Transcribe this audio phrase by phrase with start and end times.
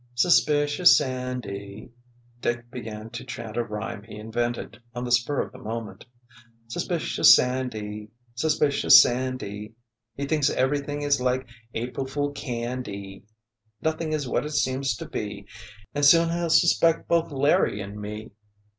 [0.15, 1.91] "Suspicious Sandy,"
[2.41, 6.07] Dick began to chant a rhyme he invented on the spur of the moment,
[6.67, 9.75] "Suspicious Sandy, Suspicious Sandy,
[10.15, 11.45] he thinks everything is like
[11.75, 13.25] April Fool candy!
[13.83, 15.45] Nothing is what it seems to be
[15.93, 18.31] and soon he'll suspect both Larry and me!"